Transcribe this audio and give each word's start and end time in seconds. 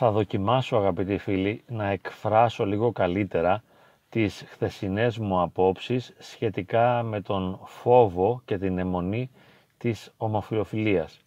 θα 0.00 0.10
δοκιμάσω 0.10 0.76
αγαπητοί 0.76 1.18
φίλοι 1.18 1.62
να 1.68 1.88
εκφράσω 1.88 2.66
λίγο 2.66 2.92
καλύτερα 2.92 3.62
τις 4.08 4.44
χθεσινές 4.48 5.18
μου 5.18 5.40
απόψεις 5.40 6.14
σχετικά 6.18 7.02
με 7.02 7.20
τον 7.20 7.60
φόβο 7.64 8.42
και 8.44 8.58
την 8.58 8.78
αιμονή 8.78 9.30
της 9.78 10.12
ομοφιλοφιλίας. 10.16 11.20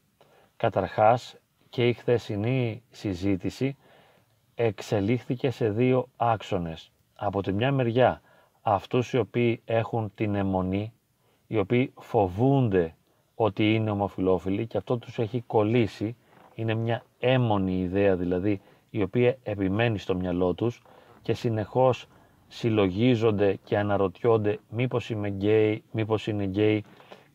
Καταρχάς 0.57 1.35
και 1.69 1.87
η 1.87 1.93
χθεσινή 1.93 2.83
συζήτηση 2.89 3.77
εξελίχθηκε 4.55 5.49
σε 5.51 5.69
δύο 5.69 6.07
άξονες. 6.15 6.91
Από 7.15 7.41
τη 7.41 7.53
μια 7.53 7.71
μεριά 7.71 8.21
αυτούς 8.61 9.13
οι 9.13 9.17
οποίοι 9.17 9.61
έχουν 9.65 10.11
την 10.15 10.35
αιμονή, 10.35 10.93
οι 11.47 11.57
οποίοι 11.57 11.93
φοβούνται 11.99 12.95
ότι 13.35 13.73
είναι 13.73 13.91
ομοφιλόφιλοι 13.91 14.67
και 14.67 14.77
αυτό 14.77 14.97
τους 14.97 15.19
έχει 15.19 15.41
κολλήσει, 15.47 16.15
είναι 16.55 16.73
μια 16.73 17.03
έμμονη 17.19 17.79
ιδέα 17.79 18.15
δηλαδή 18.15 18.61
η 18.89 19.01
οποία 19.01 19.37
επιμένει 19.43 19.97
στο 19.97 20.15
μυαλό 20.15 20.53
τους 20.53 20.81
και 21.21 21.33
συνεχώς 21.33 22.07
συλλογίζονται 22.47 23.59
και 23.63 23.77
αναρωτιόνται 23.77 24.59
μήπως 24.69 25.09
είμαι 25.09 25.29
γκέι, 25.29 25.83
μήπως 25.91 26.27
είναι 26.27 26.43
γκέι 26.43 26.83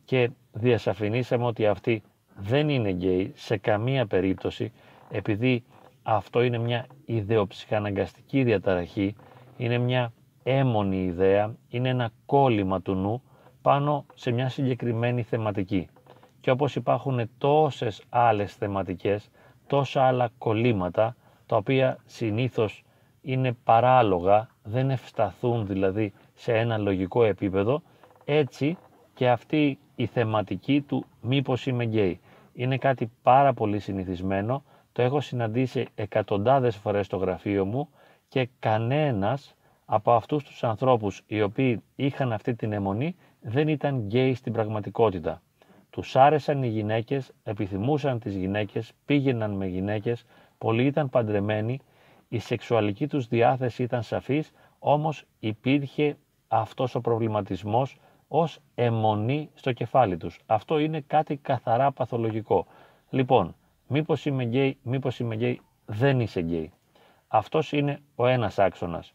και 0.04 0.30
διασαφηνίσαμε 0.52 1.44
ότι 1.44 1.66
αυτοί 1.66 2.02
δεν 2.36 2.68
είναι 2.68 2.90
γκέι 2.90 3.32
σε 3.34 3.56
καμία 3.56 4.06
περίπτωση 4.06 4.72
επειδή 5.10 5.64
αυτό 6.02 6.42
είναι 6.42 6.58
μια 6.58 6.86
ιδεοψυχαναγκαστική 7.04 8.42
διαταραχή, 8.42 9.14
είναι 9.56 9.78
μια 9.78 10.12
έμμονη 10.42 11.04
ιδέα, 11.04 11.54
είναι 11.68 11.88
ένα 11.88 12.10
κόλλημα 12.26 12.82
του 12.82 12.94
νου 12.94 13.22
πάνω 13.62 14.06
σε 14.14 14.30
μια 14.30 14.48
συγκεκριμένη 14.48 15.22
θεματική. 15.22 15.88
Και 16.40 16.50
όπως 16.50 16.76
υπάρχουν 16.76 17.30
τόσες 17.38 18.02
άλλες 18.08 18.54
θεματικές, 18.54 19.30
τόσα 19.66 20.02
άλλα 20.02 20.30
κολλήματα, 20.38 21.16
τα 21.46 21.56
οποία 21.56 21.98
συνήθως 22.06 22.84
είναι 23.22 23.52
παράλογα, 23.64 24.48
δεν 24.62 24.90
ευσταθούν 24.90 25.66
δηλαδή 25.66 26.12
σε 26.34 26.58
ένα 26.58 26.78
λογικό 26.78 27.24
επίπεδο, 27.24 27.82
έτσι 28.24 28.78
και 29.14 29.28
αυτή 29.30 29.78
η 29.94 30.06
θεματική 30.06 30.80
του 30.80 31.04
μήπως 31.20 31.66
είμαι 31.66 31.84
γκέι. 31.84 32.20
Είναι 32.52 32.78
κάτι 32.78 33.10
πάρα 33.22 33.52
πολύ 33.52 33.78
συνηθισμένο, 33.78 34.62
το 34.92 35.02
έχω 35.02 35.20
συναντήσει 35.20 35.86
εκατοντάδες 35.94 36.76
φορές 36.76 37.06
στο 37.06 37.16
γραφείο 37.16 37.64
μου 37.64 37.88
και 38.28 38.48
κανένας 38.58 39.54
από 39.84 40.12
αυτούς 40.12 40.44
τους 40.44 40.64
ανθρώπους 40.64 41.22
οι 41.26 41.42
οποίοι 41.42 41.82
είχαν 41.96 42.32
αυτή 42.32 42.54
την 42.54 42.72
εμμονή 42.72 43.16
δεν 43.40 43.68
ήταν 43.68 43.98
γκέι 43.98 44.34
στην 44.34 44.52
πραγματικότητα. 44.52 45.42
Τους 45.96 46.16
άρεσαν 46.16 46.62
οι 46.62 46.68
γυναίκες, 46.68 47.32
επιθυμούσαν 47.42 48.18
τις 48.18 48.34
γυναίκες, 48.36 48.92
πήγαιναν 49.04 49.50
με 49.50 49.66
γυναίκες, 49.66 50.24
πολλοί 50.58 50.84
ήταν 50.84 51.10
παντρεμένοι, 51.10 51.80
η 52.28 52.38
σεξουαλική 52.38 53.06
τους 53.06 53.26
διάθεση 53.26 53.82
ήταν 53.82 54.02
σαφής, 54.02 54.52
όμως 54.78 55.24
υπήρχε 55.38 56.16
αυτός 56.48 56.94
ο 56.94 57.00
προβληματισμός 57.00 57.96
ως 58.28 58.58
εμμονή 58.74 59.50
στο 59.54 59.72
κεφάλι 59.72 60.16
τους. 60.16 60.40
Αυτό 60.46 60.78
είναι 60.78 61.00
κάτι 61.00 61.36
καθαρά 61.36 61.92
παθολογικό. 61.92 62.66
Λοιπόν, 63.10 63.54
μήπως 63.86 64.26
είμαι 64.26 64.44
γκέι, 64.44 64.78
μήπως 64.82 65.18
είμαι 65.18 65.34
γκέι, 65.34 65.60
δεν 65.86 66.20
είσαι 66.20 66.40
γκέι. 66.40 66.72
Αυτός 67.28 67.72
είναι 67.72 68.00
ο 68.14 68.26
ένας 68.26 68.58
άξονας. 68.58 69.14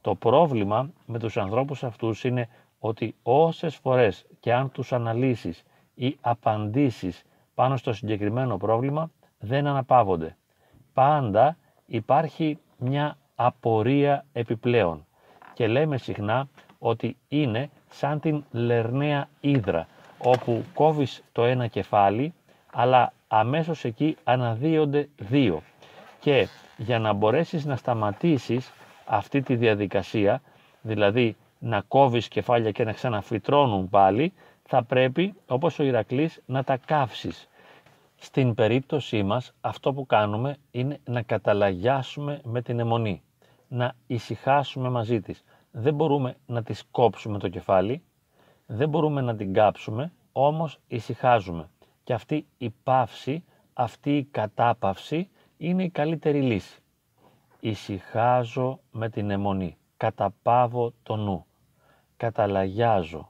Το 0.00 0.14
πρόβλημα 0.14 0.90
με 1.06 1.18
τους 1.18 1.36
ανθρώπους 1.36 1.84
αυτούς 1.84 2.24
είναι 2.24 2.48
ότι 2.78 3.14
όσες 3.22 3.76
φορές 3.76 4.26
και 4.40 4.52
αν 4.52 4.70
τους 4.70 4.92
αναλύσεις 4.92 5.64
ή 6.00 6.16
απαντήσεις 6.20 7.22
πάνω 7.54 7.76
στο 7.76 7.92
συγκεκριμένο 7.92 8.56
πρόβλημα 8.56 9.10
δεν 9.38 9.66
αναπαύονται. 9.66 10.36
Πάντα 10.92 11.56
υπάρχει 11.86 12.58
μια 12.78 13.16
απορία 13.34 14.24
επιπλέον 14.32 15.06
και 15.54 15.66
λέμε 15.66 15.96
συχνά 15.98 16.48
ότι 16.78 17.16
είναι 17.28 17.70
σαν 17.90 18.20
την 18.20 18.44
λερναία 18.50 19.28
ύδρα 19.40 19.86
όπου 20.18 20.64
κόβεις 20.74 21.22
το 21.32 21.44
ένα 21.44 21.66
κεφάλι 21.66 22.34
αλλά 22.72 23.12
αμέσως 23.28 23.84
εκεί 23.84 24.16
αναδύονται 24.24 25.08
δύο 25.16 25.62
και 26.20 26.48
για 26.76 26.98
να 26.98 27.12
μπορέσεις 27.12 27.64
να 27.64 27.76
σταματήσεις 27.76 28.72
αυτή 29.06 29.42
τη 29.42 29.56
διαδικασία 29.56 30.42
δηλαδή 30.82 31.36
να 31.58 31.80
κόβεις 31.88 32.28
κεφάλια 32.28 32.70
και 32.70 32.84
να 32.84 32.92
ξαναφυτρώνουν 32.92 33.88
πάλι 33.88 34.32
θα 34.72 34.82
πρέπει 34.84 35.34
όπως 35.46 35.78
ο 35.78 35.82
Ηρακλής 35.82 36.40
να 36.46 36.64
τα 36.64 36.76
καύσεις 36.76 37.48
στην 38.16 38.54
περίπτωσή 38.54 39.22
μας 39.22 39.52
αυτό 39.60 39.92
που 39.92 40.06
κάνουμε 40.06 40.56
είναι 40.70 40.98
να 41.04 41.22
καταλαγιάσουμε 41.22 42.40
με 42.44 42.62
την 42.62 42.78
αιμονή, 42.80 43.22
να 43.68 43.94
ησυχάσουμε 44.06 44.88
μαζί 44.88 45.20
της. 45.20 45.44
Δεν 45.70 45.94
μπορούμε 45.94 46.36
να 46.46 46.62
της 46.62 46.84
κόψουμε 46.90 47.38
το 47.38 47.48
κεφάλι, 47.48 48.02
δεν 48.66 48.88
μπορούμε 48.88 49.20
να 49.20 49.36
την 49.36 49.52
κάψουμε, 49.52 50.12
όμως 50.32 50.78
ησυχάζουμε. 50.88 51.68
Και 52.04 52.12
αυτή 52.12 52.46
η 52.58 52.70
πάυση, 52.82 53.44
αυτή 53.72 54.16
η 54.16 54.24
κατάπαυση 54.24 55.28
είναι 55.56 55.82
η 55.82 55.90
καλύτερη 55.90 56.42
λύση. 56.42 56.80
Ησυχάζω 57.60 58.80
με 58.90 59.08
την 59.08 59.30
αιμονή, 59.30 59.76
καταπάβω 59.96 60.92
το 61.02 61.16
νου, 61.16 61.46
καταλαγιάζω, 62.16 63.29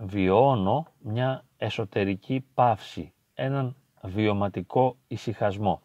βιώνω 0.00 0.86
μια 0.98 1.44
εσωτερική 1.56 2.44
πάυση, 2.54 3.12
έναν 3.34 3.76
βιωματικό 4.02 4.96
ησυχασμό. 5.08 5.80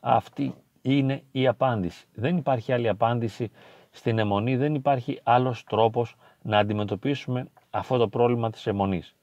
Αυτή 0.00 0.54
είναι 0.82 1.22
η 1.32 1.46
απάντηση. 1.46 2.06
Δεν 2.14 2.36
υπάρχει 2.36 2.72
άλλη 2.72 2.88
απάντηση 2.88 3.50
στην 3.90 4.18
αιμονή, 4.18 4.56
δεν 4.56 4.74
υπάρχει 4.74 5.20
άλλος 5.22 5.64
τρόπος 5.64 6.16
να 6.42 6.58
αντιμετωπίσουμε 6.58 7.48
αυτό 7.70 7.96
το 7.96 8.08
πρόβλημα 8.08 8.50
της 8.50 8.66
αιμονής. 8.66 9.14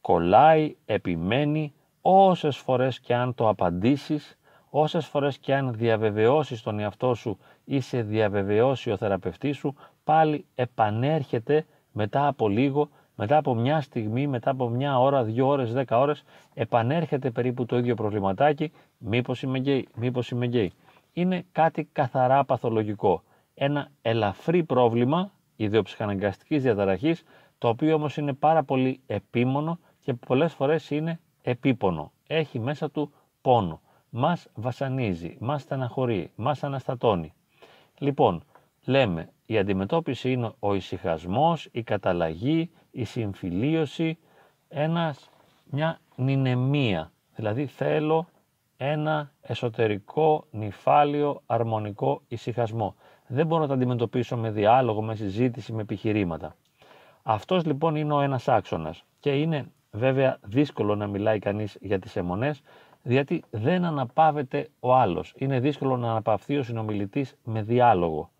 Κολλάει, 0.00 0.76
επιμένει, 0.84 1.72
όσες 2.00 2.56
φορές 2.56 3.00
και 3.00 3.14
αν 3.14 3.34
το 3.34 3.48
απαντήσεις, 3.48 4.38
όσες 4.70 5.06
φορές 5.06 5.38
και 5.38 5.54
αν 5.54 5.72
διαβεβαιώσεις 5.72 6.62
τον 6.62 6.78
εαυτό 6.78 7.14
σου 7.14 7.38
ή 7.64 7.80
σε 7.80 8.02
διαβεβαιώσει 8.02 8.90
ο 8.90 8.96
θεραπευτής 8.96 9.56
σου, 9.56 9.74
πάλι 10.04 10.46
επανέρχεται 10.54 11.66
μετά 11.92 12.26
από 12.26 12.48
λίγο 12.48 12.88
μετά 13.20 13.36
από 13.36 13.54
μια 13.54 13.80
στιγμή, 13.80 14.26
μετά 14.26 14.50
από 14.50 14.68
μια 14.68 14.98
ώρα, 14.98 15.24
δύο 15.24 15.46
ώρες, 15.46 15.72
δέκα 15.72 15.98
ώρες, 15.98 16.24
επανέρχεται 16.54 17.30
περίπου 17.30 17.66
το 17.66 17.78
ίδιο 17.78 17.94
προβληματάκι, 17.94 18.72
μήπως 18.98 19.42
είμαι 19.42 19.58
γκέι, 19.58 19.88
μήπως 19.94 20.30
είμαι 20.30 20.46
γκέι. 20.46 20.72
Είναι 21.12 21.44
κάτι 21.52 21.88
καθαρά 21.92 22.44
παθολογικό. 22.44 23.22
Ένα 23.54 23.88
ελαφρύ 24.02 24.64
πρόβλημα 24.64 25.30
ιδεοψυχαναγκαστικής 25.56 26.62
διαταραχής, 26.62 27.24
το 27.58 27.68
οποίο 27.68 27.94
όμως 27.94 28.16
είναι 28.16 28.32
πάρα 28.32 28.62
πολύ 28.62 29.00
επίμονο 29.06 29.78
και 30.00 30.14
πολλές 30.14 30.52
φορές 30.52 30.90
είναι 30.90 31.20
επίπονο. 31.42 32.12
Έχει 32.26 32.58
μέσα 32.58 32.90
του 32.90 33.12
πόνο. 33.42 33.80
Μας 34.10 34.48
βασανίζει, 34.54 35.36
μας 35.40 35.62
στεναχωρεί, 35.62 36.30
μας 36.34 36.62
αναστατώνει. 36.62 37.32
Λοιπόν, 37.98 38.42
λέμε 38.84 39.28
η 39.46 39.58
αντιμετώπιση 39.58 40.32
είναι 40.32 40.52
ο 40.58 40.74
ησυχασμός, 40.74 41.68
η 41.72 41.82
καταλλαγή, 41.82 42.70
η 42.98 43.04
συμφιλίωση, 43.04 44.18
ένας, 44.68 45.30
μια 45.64 45.98
νηνεμία. 46.16 47.12
Δηλαδή 47.36 47.66
θέλω 47.66 48.28
ένα 48.76 49.32
εσωτερικό, 49.40 50.44
νυφάλιο, 50.50 51.42
αρμονικό 51.46 52.22
ησυχασμό. 52.28 52.94
Δεν 53.26 53.46
μπορώ 53.46 53.62
να 53.62 53.68
τα 53.68 53.74
αντιμετωπίσω 53.74 54.36
με 54.36 54.50
διάλογο, 54.50 55.02
με 55.02 55.14
συζήτηση, 55.14 55.72
με 55.72 55.82
επιχειρήματα. 55.82 56.54
Αυτός 57.22 57.64
λοιπόν 57.64 57.96
είναι 57.96 58.12
ο 58.12 58.20
ένας 58.20 58.48
άξονας 58.48 59.04
και 59.20 59.30
είναι 59.30 59.70
βέβαια 59.90 60.38
δύσκολο 60.42 60.94
να 60.96 61.06
μιλάει 61.06 61.38
κανείς 61.38 61.76
για 61.80 61.98
τις 61.98 62.16
αιμονές 62.16 62.62
γιατί 63.02 63.42
δεν 63.50 63.84
αναπαύεται 63.84 64.68
ο 64.80 64.94
άλλος. 64.94 65.34
Είναι 65.36 65.60
δύσκολο 65.60 65.96
να 65.96 66.10
αναπαυθεί 66.10 66.56
ο 66.56 66.62
συνομιλητής 66.62 67.34
με 67.44 67.62
διάλογο 67.62 68.30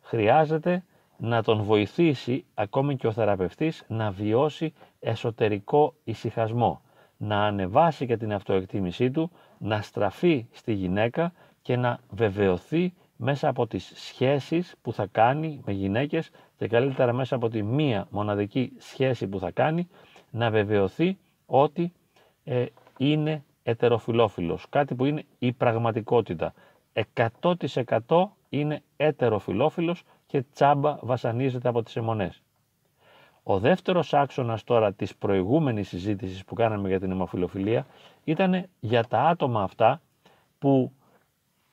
χρειάζεται 0.00 0.84
να 1.18 1.42
τον 1.42 1.62
βοηθήσει 1.62 2.44
ακόμη 2.54 2.96
και 2.96 3.06
ο 3.06 3.12
θεραπευτής 3.12 3.84
να 3.88 4.10
βιώσει 4.10 4.72
εσωτερικό 5.00 5.94
ησυχασμό, 6.04 6.80
να 7.16 7.44
ανεβάσει 7.44 8.06
και 8.06 8.16
την 8.16 8.32
αυτοεκτίμησή 8.32 9.10
του, 9.10 9.30
να 9.58 9.82
στραφεί 9.82 10.46
στη 10.52 10.72
γυναίκα 10.72 11.32
και 11.62 11.76
να 11.76 11.98
βεβαιωθεί 12.10 12.92
μέσα 13.16 13.48
από 13.48 13.66
τις 13.66 13.92
σχέσεις 13.94 14.74
που 14.82 14.92
θα 14.92 15.06
κάνει 15.12 15.62
με 15.66 15.72
γυναίκες 15.72 16.30
και 16.58 16.68
καλύτερα 16.68 17.12
μέσα 17.12 17.34
από 17.36 17.48
τη 17.48 17.62
μία 17.62 18.06
μοναδική 18.10 18.72
σχέση 18.78 19.26
που 19.26 19.38
θα 19.38 19.50
κάνει, 19.50 19.88
να 20.30 20.50
βεβαιωθεί 20.50 21.18
ότι 21.46 21.92
ε, 22.44 22.64
είναι 22.98 23.44
ετεροφιλόφιλος, 23.62 24.66
κάτι 24.68 24.94
που 24.94 25.04
είναι 25.04 25.24
η 25.38 25.52
πραγματικότητα. 25.52 26.54
100% 27.40 28.28
είναι 28.48 28.82
έτεροφιλόφιλος 28.96 30.02
και 30.36 30.44
τσάμπα 30.52 30.98
βασανίζεται 31.00 31.68
από 31.68 31.82
τις 31.82 31.96
αιμονές. 31.96 32.42
Ο 33.42 33.58
δεύτερος 33.58 34.14
άξονας 34.14 34.64
τώρα 34.64 34.92
της 34.92 35.16
προηγούμενης 35.16 35.88
συζήτησης 35.88 36.44
που 36.44 36.54
κάναμε 36.54 36.88
για 36.88 37.00
την 37.00 37.10
αιμοφιλοφιλία 37.10 37.86
ήταν 38.24 38.66
για 38.80 39.04
τα 39.04 39.20
άτομα 39.22 39.62
αυτά 39.62 40.00
που 40.58 40.92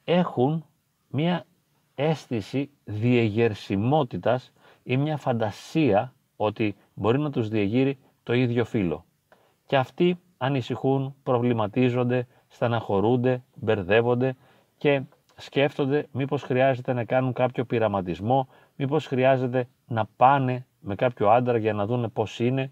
έχουν 0.03 0.65
μια 1.09 1.45
αίσθηση 1.95 2.69
διεγερσιμότητας 2.83 4.53
ή 4.83 4.97
μια 4.97 5.17
φαντασία 5.17 6.13
ότι 6.35 6.75
μπορεί 6.93 7.19
να 7.19 7.31
τους 7.31 7.47
διεγείρει 7.49 7.97
το 8.23 8.33
ίδιο 8.33 8.65
φύλλο. 8.65 9.05
Και 9.65 9.77
αυτοί 9.77 10.19
ανησυχούν, 10.37 11.15
προβληματίζονται, 11.23 12.27
στεναχωρούνται, 12.47 13.43
μπερδεύονται 13.55 14.35
και 14.77 15.01
σκέφτονται 15.35 16.07
μήπως 16.11 16.41
χρειάζεται 16.41 16.93
να 16.93 17.03
κάνουν 17.03 17.33
κάποιο 17.33 17.65
πειραματισμό, 17.65 18.47
μήπως 18.75 19.05
χρειάζεται 19.05 19.67
να 19.87 20.05
πάνε 20.17 20.65
με 20.79 20.95
κάποιο 20.95 21.29
άντρα 21.29 21.57
για 21.57 21.73
να 21.73 21.85
δούνε 21.85 22.07
πώς 22.07 22.39
είναι, 22.39 22.71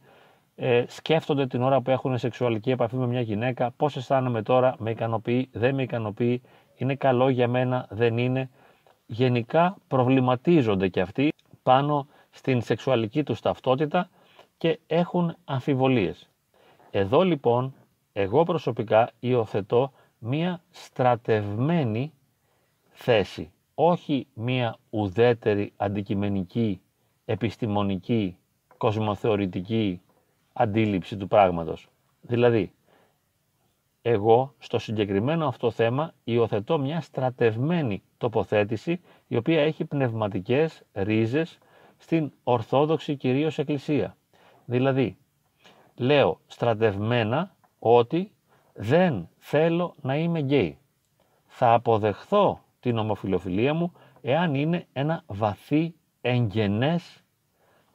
ε, 0.55 0.83
σκέφτονται 0.87 1.47
την 1.47 1.61
ώρα 1.61 1.81
που 1.81 1.89
έχουν 1.91 2.17
σεξουαλική 2.17 2.71
επαφή 2.71 2.95
με 2.95 3.07
μια 3.07 3.21
γυναίκα, 3.21 3.71
πώς 3.77 3.95
αισθάνομαι 3.95 4.41
τώρα, 4.41 4.75
με 4.77 4.89
ικανοποιεί, 4.89 5.49
δεν 5.51 5.75
με 5.75 5.81
ικανοποιεί, 5.81 6.41
είναι 6.75 6.95
καλό 6.95 7.29
για 7.29 7.47
μένα, 7.47 7.87
δεν 7.89 8.17
είναι. 8.17 8.49
Γενικά 9.05 9.77
προβληματίζονται 9.87 10.87
και 10.87 11.01
αυτοί 11.01 11.33
πάνω 11.63 12.07
στην 12.29 12.61
σεξουαλική 12.61 13.23
τους 13.23 13.39
ταυτότητα 13.39 14.09
και 14.57 14.79
έχουν 14.87 15.35
αμφιβολίες. 15.45 16.29
Εδώ 16.91 17.21
λοιπόν 17.21 17.73
εγώ 18.13 18.43
προσωπικά 18.43 19.09
υιοθετώ 19.19 19.91
μία 20.17 20.61
στρατευμένη 20.69 22.13
θέση, 23.01 23.51
όχι 23.75 24.27
μία 24.33 24.77
ουδέτερη 24.89 25.73
αντικειμενική, 25.77 26.81
επιστημονική, 27.25 28.37
κοσμοθεωρητική 28.77 30.01
αντίληψη 30.53 31.17
του 31.17 31.27
πράγματος. 31.27 31.87
Δηλαδή, 32.21 32.73
εγώ 34.01 34.53
στο 34.57 34.79
συγκεκριμένο 34.79 35.47
αυτό 35.47 35.71
θέμα 35.71 36.13
υιοθετώ 36.23 36.79
μια 36.79 37.01
στρατευμένη 37.01 38.03
τοποθέτηση 38.17 39.01
η 39.27 39.35
οποία 39.35 39.61
έχει 39.61 39.85
πνευματικές 39.85 40.83
ρίζες 40.93 41.57
στην 41.97 42.31
Ορθόδοξη 42.43 43.15
κυρίως 43.15 43.57
Εκκλησία. 43.57 44.15
Δηλαδή, 44.65 45.17
λέω 45.95 46.39
στρατευμένα 46.47 47.55
ότι 47.79 48.31
δεν 48.73 49.29
θέλω 49.37 49.95
να 50.01 50.15
είμαι 50.15 50.39
γκέι. 50.39 50.77
Θα 51.47 51.73
αποδεχθώ 51.73 52.61
την 52.81 52.97
ομοφιλοφιλία 52.97 53.73
μου 53.73 53.91
εάν 54.21 54.55
είναι 54.55 54.87
ένα 54.93 55.23
βαθύ 55.27 55.93
εγγενές 56.21 57.23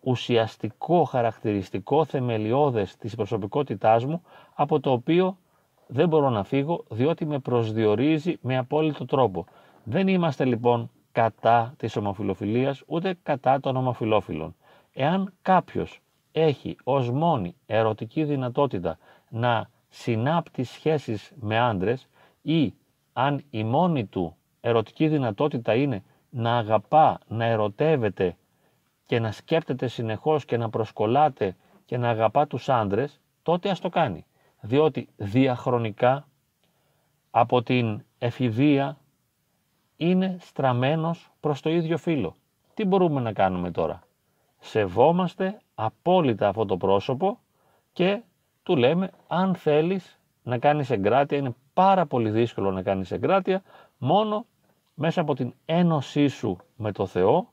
ουσιαστικό 0.01 1.05
χαρακτηριστικό 1.05 2.05
θεμελιώδες 2.05 2.97
της 2.97 3.15
προσωπικότητάς 3.15 4.05
μου 4.05 4.23
από 4.55 4.81
το 4.81 4.93
οποίο 4.93 5.39
δεν 5.87 6.09
μπορώ 6.09 6.31
να 6.31 6.45
φύγω 6.45 6.85
διότι 6.89 7.25
με 7.27 7.39
προσδιορίζει 7.39 8.39
με 8.41 8.57
απόλυτο 8.57 9.05
τρόπο. 9.05 9.45
Δεν 9.85 10.09
είμαστε 10.09 10.45
λοιπόν 10.45 10.91
κατά 11.13 11.75
της 11.77 11.97
ομοφιλοφιλίας 11.97 12.83
ούτε 12.87 13.17
κατά 13.23 13.61
των 13.61 13.77
ομοφιλόφιλων. 13.77 14.55
Εάν 14.93 15.33
κάποιος 15.43 16.01
έχει 16.33 16.77
ως 16.85 17.11
μόνη 17.11 17.55
ερωτική 17.67 18.25
δυνατότητα 18.25 18.99
να 19.29 19.71
συνάπτει 19.89 20.65
σχέσεις 20.65 21.33
με 21.41 21.59
άντρες 21.59 22.09
ή 22.43 22.75
αν 23.13 23.45
η 23.51 23.65
μόνη 23.65 24.05
του 24.07 24.37
ερωτική 24.69 25.09
δυνατότητα 25.09 25.75
είναι 25.75 26.03
να 26.31 26.57
αγαπά, 26.57 27.19
να 27.29 27.45
ερωτεύεται 27.45 28.37
και 29.07 29.21
να 29.21 29.33
σκέπτεται 29.33 29.87
συνεχώς 29.87 30.45
και 30.45 30.57
να 30.57 30.71
προσκολάται 30.71 31.57
και 31.85 31.97
να 31.97 32.09
αγαπά 32.09 32.47
τους 32.47 32.69
άντρες, 32.69 33.21
τότε 33.43 33.71
ας 33.71 33.81
το 33.81 33.89
κάνει. 33.89 34.27
Διότι 34.61 35.09
διαχρονικά 35.17 36.29
από 37.31 37.63
την 37.63 38.05
εφηβεία 38.19 38.99
είναι 39.97 40.37
στραμμένος 40.41 41.31
προς 41.41 41.61
το 41.61 41.71
ίδιο 41.71 41.99
φύλλο. 41.99 42.35
Τι 42.75 42.85
μπορούμε 42.85 43.21
να 43.21 43.33
κάνουμε 43.33 43.71
τώρα; 43.71 44.03
Σεβόμαστε 44.59 45.59
απόλυτα 45.75 46.49
αυτό 46.49 46.65
το 46.65 46.77
πρόσωπο 46.77 47.39
και 47.93 48.23
του 48.63 48.77
λέμε 48.77 49.11
αν 49.27 49.55
θέλεις 49.55 50.19
να 50.43 50.59
κάνεις 50.59 50.91
εγκράτεια, 50.91 51.39
είναι 51.39 51.55
πάρα 51.75 52.07
πολύ 52.07 52.31
δύσκολο 52.31 52.71
να 52.71 52.83
κάνεις 52.83 53.11
εγκράτεια, 53.11 53.63
μόνο 53.99 54.47
μέσα 54.99 55.21
από 55.21 55.35
την 55.35 55.55
ένωσή 55.65 56.29
σου 56.29 56.59
με 56.77 56.93
το 56.93 57.07
Θεό, 57.07 57.53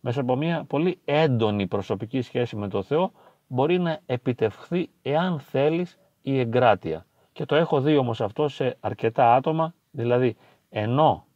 μέσα 0.00 0.20
από 0.20 0.36
μια 0.36 0.64
πολύ 0.64 1.00
έντονη 1.04 1.66
προσωπική 1.66 2.20
σχέση 2.20 2.56
με 2.56 2.68
το 2.68 2.82
Θεό, 2.82 3.12
μπορεί 3.46 3.78
να 3.78 4.00
επιτευχθεί 4.06 4.90
εάν 5.02 5.40
θέλεις 5.40 5.98
η 6.22 6.38
εγκράτεια. 6.38 7.06
Και 7.32 7.44
το 7.44 7.54
έχω 7.54 7.80
δει 7.80 7.96
όμως 7.96 8.20
αυτό 8.20 8.48
σε 8.48 8.76
αρκετά 8.80 9.34
άτομα, 9.34 9.74
δηλαδή 9.90 10.36
ενώ 10.68 11.26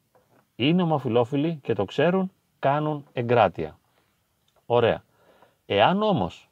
είναι 0.57 0.83
ομοφιλόφιλοι 0.83 1.59
και 1.63 1.73
το 1.73 1.85
ξέρουν, 1.85 2.33
κάνουν 2.59 3.05
εγκράτεια. 3.13 3.79
Ωραία. 4.67 5.03
Εάν 5.67 6.03
όμως 6.03 6.51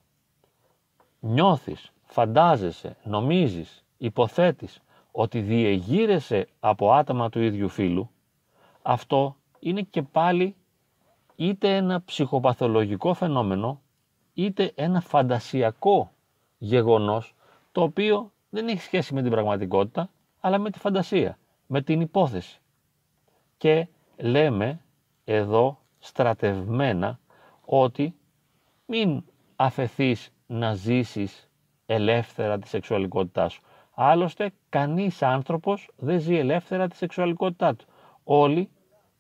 νιώθεις, 1.21 1.93
φαντάζεσαι, 2.05 2.97
νομίζεις, 3.05 3.85
υποθέτεις 3.99 4.83
ότι 5.11 5.41
διεγείρεσαι 5.41 6.49
από 6.61 6.93
άτομα 6.93 7.29
του 7.29 7.41
ίδιου 7.41 7.69
φύλου, 7.69 8.11
αυτό 8.83 9.37
είναι 9.59 9.83
και 9.83 10.03
πάλι 10.03 10.55
είτε 11.37 11.77
ένα 11.77 12.03
ψυχοπαθολογικό 12.05 13.15
φαινόμενο, 13.15 13.81
είτε 14.35 14.73
ένα 14.75 15.01
φαντασιακό 15.01 16.13
γεγονός, 16.59 17.35
το 17.73 17.83
οποίο 17.83 18.33
δεν 18.51 18.69
έχει 18.69 18.81
σχέση 18.81 19.15
με 19.15 19.23
την 19.23 19.31
πραγματικότητα, 19.31 20.11
αλλά 20.41 20.59
με 20.59 20.71
τη 20.71 20.79
φαντασία, 20.79 21.39
με 21.67 21.83
την 21.83 22.01
υπόθεση. 22.01 22.61
Και 23.57 23.89
λέμε 24.17 24.81
εδώ 25.25 25.79
στρατευμένα 25.99 27.19
ότι 27.65 28.15
μην 28.87 29.23
αφαιθείς 29.57 30.33
να 30.47 30.75
ζήσεις 30.75 31.49
ελεύθερα 31.87 32.59
τη 32.59 32.69
σεξουαλικότητά 32.69 33.49
σου. 33.49 33.63
Άλλωστε, 33.95 34.53
κανείς 34.69 35.23
άνθρωπος 35.23 35.91
δεν 35.97 36.21
ζει 36.21 36.37
ελεύθερα 36.37 36.89
τη 36.89 36.97
σεξουαλικότητά 36.97 37.75
του. 37.75 37.87
Όλοι 38.31 38.71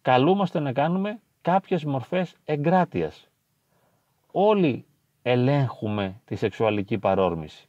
καλούμαστε 0.02 0.60
να 0.60 0.72
κάνουμε 0.72 1.20
κάποιες 1.42 1.84
μορφές 1.84 2.34
εγκράτειας. 2.44 3.28
Όλοι 4.32 4.84
ελέγχουμε 5.22 6.20
τη 6.24 6.36
σεξουαλική 6.36 6.98
παρόρμηση. 6.98 7.68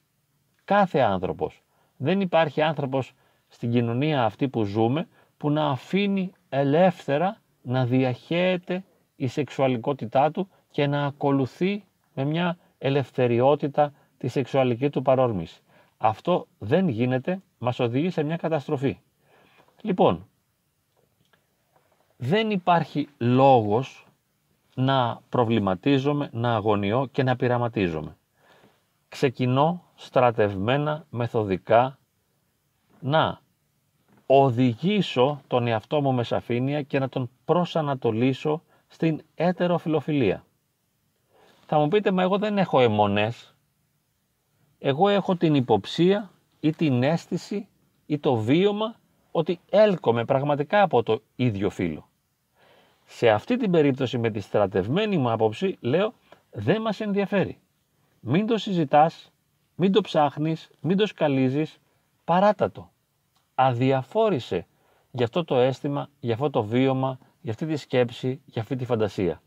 Κάθε 0.66 1.00
άνθρωπος. 1.00 1.64
Δεν 1.98 2.22
υπάρχει 2.22 2.62
άνθρωπος 2.62 3.14
στην 3.48 3.72
κοινωνία 3.72 4.24
αυτή 4.24 4.50
που 4.50 4.64
ζούμε 4.64 5.08
που 5.38 5.50
να 5.50 5.70
αφήνει 5.70 6.32
ελεύθερα 6.50 7.38
να 7.62 7.86
διαχέεται 7.86 8.84
η 9.16 9.28
σεξουαλικότητά 9.28 10.32
του 10.32 10.50
και 10.72 10.88
να 10.88 11.06
ακολουθεί 11.06 11.84
με 12.14 12.24
μια 12.24 12.58
ελευθεριότητα 12.78 13.94
τη 14.18 14.28
σεξουαλική 14.28 14.90
του 14.90 15.02
παρόρμηση. 15.02 15.62
Αυτό 15.98 16.48
δεν 16.58 16.88
γίνεται, 16.88 17.42
μας 17.58 17.80
οδηγεί 17.80 18.10
σε 18.10 18.24
μια 18.24 18.38
καταστροφή. 18.38 19.00
Λοιπόν, 19.82 20.29
δεν 22.22 22.50
υπάρχει 22.50 23.08
λόγος 23.18 24.08
να 24.76 25.22
προβληματίζομαι, 25.30 26.30
να 26.34 26.56
αγωνιώ 26.56 27.08
και 27.12 27.24
να 27.24 27.36
πειραματίζομαι. 27.36 28.18
Ξεκινώ 29.10 29.84
στρατευμένα, 29.96 31.06
μεθοδικά, 31.10 32.00
να 33.00 33.42
οδηγήσω 34.26 35.42
τον 35.48 35.68
εαυτό 35.68 36.02
μου 36.02 36.14
με 36.14 36.24
σαφήνεια 36.24 36.82
και 36.82 37.00
να 37.00 37.10
τον 37.10 37.30
προσανατολίσω 37.46 38.62
στην 38.88 39.22
έτεροφιλοφιλία. 39.36 40.46
Θα 41.66 41.80
μου 41.80 41.88
πείτε, 41.88 42.12
μα 42.12 42.22
εγώ 42.22 42.38
δεν 42.38 42.58
έχω 42.58 42.80
αιμονές. 42.80 43.56
Εγώ 44.80 45.10
έχω 45.10 45.36
την 45.36 45.56
υποψία 45.56 46.32
ή 46.60 46.72
την 46.72 47.04
αίσθηση 47.04 47.68
ή 48.06 48.18
το 48.18 48.36
βίωμα 48.36 48.96
ότι 49.32 49.60
έλκομαι 49.70 50.26
πραγματικά 50.26 50.82
από 50.82 51.04
το 51.04 51.22
ίδιο 51.36 51.70
φύλλο. 51.70 52.09
Σε 53.12 53.30
αυτή 53.30 53.58
την 53.58 53.72
περίπτωση 53.72 54.18
με 54.18 54.30
τη 54.30 54.40
στρατευμένη 54.40 55.18
μου 55.18 55.32
άποψη 55.32 55.78
λέω 55.80 56.14
δεν 56.52 56.82
μας 56.82 57.00
ενδιαφέρει. 57.00 57.60
Μην 58.20 58.48
το 58.48 58.58
συζητάς, 58.58 59.32
μην 59.76 59.92
το 59.92 60.02
ψάχνεις, 60.02 60.70
μην 60.82 60.98
το 60.98 61.06
σκαλίζεις, 61.06 61.80
παράτατο. 62.24 62.92
Αδιαφόρησε 63.56 64.66
για 65.12 65.26
αυτό 65.26 65.44
το 65.44 65.58
αίσθημα, 65.58 66.10
για 66.20 66.34
αυτό 66.34 66.50
το 66.50 66.64
βίωμα, 66.64 67.20
για 67.42 67.52
αυτή 67.52 67.66
τη 67.66 67.76
σκέψη, 67.76 68.42
για 68.46 68.62
αυτή 68.62 68.76
τη 68.76 68.86
φαντασία. 68.86 69.42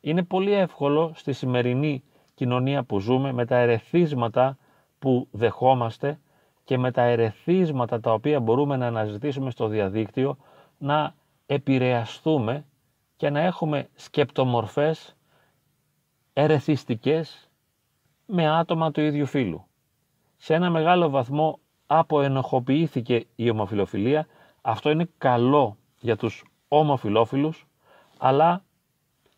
Είναι 0.00 0.22
πολύ 0.22 0.52
εύκολο 0.52 1.12
στη 1.14 1.32
σημερινή 1.32 2.02
κοινωνία 2.34 2.82
που 2.82 2.98
ζούμε 3.00 3.32
με 3.32 3.46
τα 3.46 3.56
ερεθίσματα 3.56 4.56
που 4.98 5.28
δεχόμαστε 5.30 6.20
και 6.64 6.78
με 6.78 6.90
τα 6.90 7.02
ερεθίσματα 7.02 8.00
τα 8.00 8.12
οποία 8.12 8.40
μπορούμε 8.40 8.76
να 8.76 8.86
αναζητήσουμε 8.86 9.50
στο 9.50 9.68
διαδίκτυο 9.68 10.36
να 10.78 11.14
επηρεαστούμε 11.46 12.64
και 13.24 13.30
να 13.30 13.40
έχουμε 13.40 13.88
σκεπτομορφές 13.94 15.16
ερεθιστικές 16.32 17.50
με 18.26 18.48
άτομα 18.48 18.90
του 18.90 19.00
ίδιου 19.00 19.26
φύλου. 19.26 19.66
Σε 20.36 20.54
ένα 20.54 20.70
μεγάλο 20.70 21.08
βαθμό 21.08 21.58
αποενοχοποιήθηκε 21.86 23.26
η 23.36 23.50
ομοφιλοφιλία. 23.50 24.26
Αυτό 24.62 24.90
είναι 24.90 25.08
καλό 25.18 25.76
για 26.00 26.16
τους 26.16 26.44
ομοφιλόφιλους, 26.68 27.66
αλλά 28.18 28.64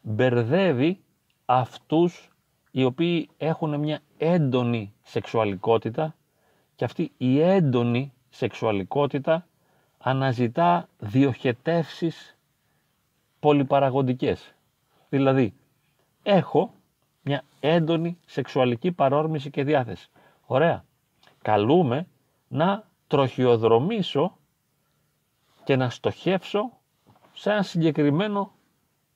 μπερδεύει 0.03 1.01
αυτούς 1.45 2.31
οι 2.71 2.85
οποίοι 2.85 3.29
έχουν 3.37 3.81
μια 3.81 4.01
έντονη 4.19 4.95
σεξουαλικότητα 5.03 6.15
και 6.75 6.85
αυτή 6.85 7.13
η 7.17 7.41
έντονη 7.41 8.13
σεξουαλικότητα 8.29 9.47
αναζητά 9.99 10.89
διοχετεύσεις 10.99 12.36
πολυπαραγοντικές. 13.47 14.55
Δηλαδή, 15.09 15.55
έχω 16.23 16.75
μια 17.23 17.45
έντονη 17.61 18.19
σεξουαλική 18.27 18.93
παρόρμηση 18.93 19.51
και 19.51 19.65
διάθεση. 19.65 20.09
Ωραία. 20.47 20.85
Καλούμε 21.43 22.07
να 22.49 22.89
τροχιοδρομήσω 23.07 24.37
και 25.65 25.77
να 25.77 25.91
στοχεύσω 25.91 26.73
σε 27.33 27.51
ένα 27.51 27.63
συγκεκριμένο 27.63 28.53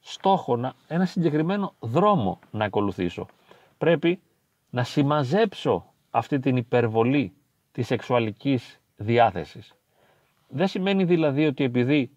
στόχο, 0.00 0.72
ένα 0.88 1.04
συγκεκριμένο 1.04 1.74
δρόμο 1.80 2.38
να 2.50 2.64
ακολουθήσω. 2.64 3.26
Πρέπει 3.78 4.20
να 4.70 4.84
συμμαζέψω 4.84 5.92
αυτή 6.10 6.38
την 6.38 6.56
υπερβολή 6.56 7.32
της 7.72 7.86
σεξουαλικής 7.86 8.80
διάθεσης. 8.96 9.74
Δεν 10.48 10.68
σημαίνει 10.68 11.04
δηλαδή 11.04 11.46
ότι 11.46 11.64
επειδή 11.64 12.10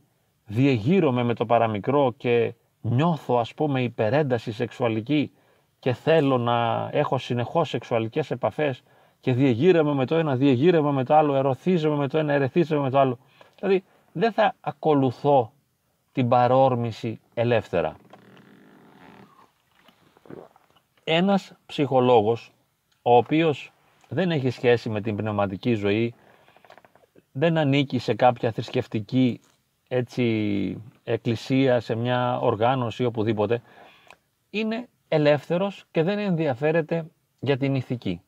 διεγείρομαι 0.45 1.23
με 1.23 1.33
το 1.33 1.45
παραμικρό 1.45 2.13
και 2.17 2.53
νιώθω 2.81 3.37
ας 3.37 3.53
πούμε 3.53 3.81
υπερένταση 3.81 4.51
σεξουαλική 4.51 5.31
και 5.79 5.93
θέλω 5.93 6.37
να 6.37 6.89
έχω 6.91 7.17
συνεχώς 7.17 7.69
σεξουαλικές 7.69 8.31
επαφές 8.31 8.83
και 9.19 9.33
διεγείρομαι 9.33 9.93
με 9.93 10.05
το 10.05 10.15
ένα, 10.15 10.35
διεγείρομαι 10.35 10.91
με 10.91 11.03
το 11.03 11.15
άλλο, 11.15 11.35
ερωθίζομαι 11.35 11.95
με 11.95 12.07
το 12.07 12.17
ένα, 12.17 12.33
ερεθίζομαι 12.33 12.81
με 12.81 12.89
το 12.89 12.99
άλλο. 12.99 13.19
Δηλαδή 13.59 13.83
δεν 14.11 14.31
θα 14.31 14.55
ακολουθώ 14.61 15.51
την 16.11 16.27
παρόρμηση 16.27 17.19
ελεύθερα. 17.33 17.95
Ένας 21.03 21.53
ψυχολόγος, 21.65 22.51
ο 23.01 23.15
οποίος 23.15 23.71
δεν 24.09 24.31
έχει 24.31 24.49
σχέση 24.49 24.89
με 24.89 25.01
την 25.01 25.15
πνευματική 25.15 25.73
ζωή, 25.73 26.13
δεν 27.31 27.57
ανήκει 27.57 27.97
σε 27.97 28.13
κάποια 28.13 28.51
θρησκευτική 28.51 29.39
έτσι, 29.95 30.83
εκκλησία, 31.03 31.79
σε 31.79 31.95
μια 31.95 32.39
οργάνωση, 32.39 33.05
οπουδήποτε, 33.05 33.61
είναι 34.49 34.87
ελεύθερος 35.07 35.85
και 35.91 36.03
δεν 36.03 36.19
ενδιαφέρεται 36.19 37.05
για 37.39 37.57
την 37.57 37.75
ηθική. 37.75 38.21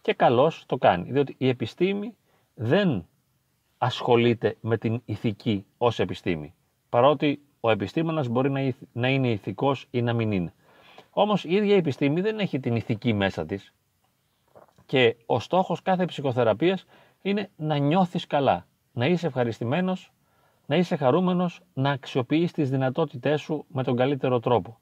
Και 0.00 0.14
καλώς 0.14 0.64
το 0.66 0.76
κάνει, 0.76 1.10
διότι 1.12 1.34
η 1.38 1.48
επιστήμη 1.48 2.16
δεν 2.54 3.06
ασχολείται 3.78 4.56
με 4.60 4.78
την 4.78 5.02
ηθική 5.04 5.64
ως 5.78 5.98
επιστήμη. 5.98 6.54
Παρότι 6.88 7.42
ο 7.60 7.70
επιστήμονας 7.70 8.28
μπορεί 8.28 8.74
να 8.92 9.08
είναι 9.08 9.30
ηθικός 9.30 9.86
ή 9.90 10.02
να 10.02 10.12
μην 10.12 10.32
είναι. 10.32 10.52
Όμως 11.10 11.44
η 11.44 11.54
ίδια 11.54 11.74
η 11.74 11.78
επιστήμη 11.78 12.20
δεν 12.20 12.38
έχει 12.38 12.60
την 12.60 12.76
ηθική 12.76 13.12
μέσα 13.12 13.46
της 13.46 13.74
και 14.86 15.16
ο 15.26 15.40
στόχος 15.40 15.82
κάθε 15.82 16.04
ψυχοθεραπείας 16.04 16.84
είναι 17.22 17.50
να 17.56 17.76
νιώθεις 17.76 18.26
καλά, 18.26 18.66
να 18.92 19.06
είσαι 19.06 19.26
ευχαριστημένος, 19.26 20.12
να 20.66 20.76
είσαι 20.76 20.96
χαρούμενος, 20.96 21.60
να 21.74 21.90
αξιοποιείς 21.90 22.52
τις 22.52 22.70
δυνατότητές 22.70 23.40
σου 23.40 23.64
με 23.68 23.82
τον 23.82 23.96
καλύτερο 23.96 24.40
τρόπο. 24.40 24.78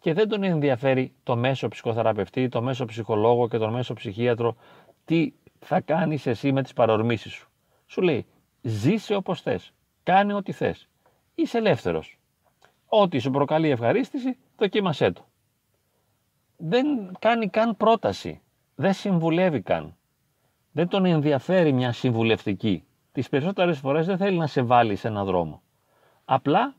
Και 0.00 0.12
δεν 0.12 0.28
τον 0.28 0.42
ενδιαφέρει 0.42 1.12
το 1.22 1.36
μέσο 1.36 1.68
ψυχοθεραπευτή, 1.68 2.48
το 2.48 2.62
μέσο 2.62 2.84
ψυχολόγο 2.84 3.48
και 3.48 3.58
τον 3.58 3.72
μέσο 3.72 3.94
ψυχίατρο 3.94 4.56
τι 5.04 5.32
θα 5.58 5.80
κάνεις 5.80 6.26
εσύ 6.26 6.52
με 6.52 6.62
τις 6.62 6.72
παρορμήσεις 6.72 7.32
σου. 7.32 7.48
Σου 7.86 8.02
λέει 8.02 8.26
ζήσε 8.62 9.14
όπως 9.14 9.40
θες, 9.40 9.72
κάνε 10.02 10.34
ό,τι 10.34 10.52
θες, 10.52 10.88
είσαι 11.34 11.58
ελεύθερος. 11.58 12.18
Ό,τι 12.86 13.18
σου 13.18 13.30
προκαλεί 13.30 13.68
ευχαρίστηση, 13.70 14.36
δοκίμασέ 14.56 15.10
το. 15.10 15.24
Δεν 16.56 17.16
κάνει 17.18 17.48
καν 17.48 17.76
πρόταση, 17.76 18.40
δεν 18.74 18.92
συμβουλεύει 18.92 19.60
καν. 19.60 19.96
Δεν 20.72 20.88
τον 20.88 21.04
ενδιαφέρει 21.04 21.72
μια 21.72 21.92
συμβουλευτική. 21.92 22.84
Τις 23.12 23.28
περισσότερες 23.28 23.78
φορές 23.78 24.06
δεν 24.06 24.16
θέλει 24.16 24.38
να 24.38 24.46
σε 24.46 24.62
βάλει 24.62 24.96
σε 24.96 25.08
έναν 25.08 25.24
δρόμο. 25.24 25.62
Απλά 26.24 26.74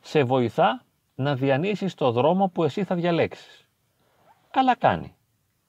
σε 0.00 0.22
βοηθά 0.22 0.84
να 1.14 1.34
διανύσεις 1.34 1.94
το 1.94 2.10
δρόμο 2.10 2.48
που 2.48 2.64
εσύ 2.64 2.84
θα 2.84 2.94
διαλέξεις. 2.94 3.68
Καλά 4.50 4.76
κάνει. 4.76 5.14